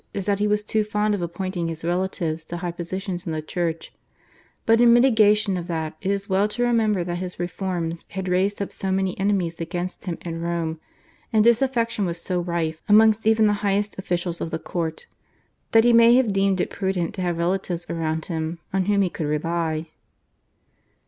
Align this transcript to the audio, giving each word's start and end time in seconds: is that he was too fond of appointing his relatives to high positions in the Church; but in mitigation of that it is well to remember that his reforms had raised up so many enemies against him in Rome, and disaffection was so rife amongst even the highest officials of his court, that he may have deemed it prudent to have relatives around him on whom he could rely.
is 0.15 0.25
that 0.25 0.39
he 0.39 0.47
was 0.47 0.63
too 0.63 0.83
fond 0.83 1.13
of 1.13 1.21
appointing 1.21 1.67
his 1.67 1.83
relatives 1.83 2.43
to 2.43 2.57
high 2.57 2.71
positions 2.71 3.27
in 3.27 3.31
the 3.33 3.39
Church; 3.39 3.93
but 4.65 4.81
in 4.81 4.91
mitigation 4.91 5.57
of 5.57 5.67
that 5.67 5.95
it 6.01 6.09
is 6.09 6.27
well 6.27 6.47
to 6.47 6.63
remember 6.63 7.03
that 7.03 7.19
his 7.19 7.39
reforms 7.39 8.07
had 8.09 8.27
raised 8.27 8.63
up 8.63 8.71
so 8.71 8.91
many 8.91 9.15
enemies 9.19 9.61
against 9.61 10.05
him 10.05 10.17
in 10.21 10.41
Rome, 10.41 10.79
and 11.31 11.43
disaffection 11.43 12.03
was 12.07 12.19
so 12.19 12.39
rife 12.41 12.81
amongst 12.89 13.27
even 13.27 13.45
the 13.45 13.53
highest 13.61 13.95
officials 13.99 14.41
of 14.41 14.51
his 14.51 14.61
court, 14.63 15.05
that 15.71 15.83
he 15.83 15.93
may 15.93 16.15
have 16.15 16.33
deemed 16.33 16.59
it 16.59 16.71
prudent 16.71 17.13
to 17.13 17.21
have 17.21 17.37
relatives 17.37 17.85
around 17.87 18.25
him 18.25 18.57
on 18.73 18.85
whom 18.85 19.03
he 19.03 19.09
could 19.11 19.27
rely. 19.27 19.85